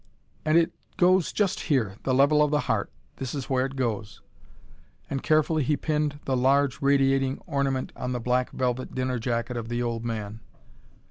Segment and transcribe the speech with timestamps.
[0.45, 2.89] "And it goes just here the level of the heart.
[3.17, 4.19] This is where it goes."
[5.11, 9.69] And carefully he pinned the large, radiating ornament on the black velvet dinner jacket of
[9.69, 10.39] the old man.